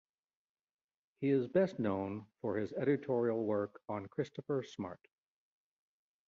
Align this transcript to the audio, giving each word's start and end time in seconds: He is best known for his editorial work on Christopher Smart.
He 1.19 1.29
is 1.29 1.47
best 1.47 1.77
known 1.77 2.25
for 2.39 2.57
his 2.57 2.73
editorial 2.73 3.45
work 3.45 3.79
on 3.87 4.07
Christopher 4.07 4.63
Smart. 4.63 5.07